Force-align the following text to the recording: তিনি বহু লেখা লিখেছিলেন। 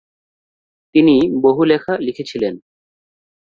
তিনি 0.95 1.15
বহু 1.43 1.61
লেখা 1.63 1.93
লিখেছিলেন। 1.97 2.53